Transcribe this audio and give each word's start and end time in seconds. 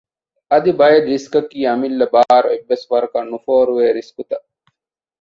އަދި 0.51 0.71
ބައެއް 0.79 1.09
ރިސްކަކީ 1.13 1.59
އަމިއްލަ 1.69 2.05
ބާރު 2.13 2.47
އެއްވެސް 2.51 2.85
ވަރަކަށް 2.91 3.29
ނުފޯރުވޭ 3.31 3.83
ރިސްކުތައް 3.97 4.47